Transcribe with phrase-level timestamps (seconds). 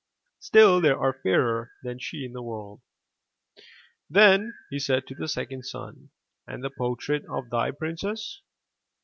[0.39, 2.81] Still there are fairer than she in the world.*'
[4.09, 6.09] Then he said to his second son:
[6.47, 8.41] And the portrait of thy princess?